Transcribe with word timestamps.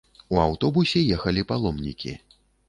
У 0.35 0.37
аўтобусе 0.45 1.01
ехалі 1.17 1.45
паломнікі. 1.53 2.17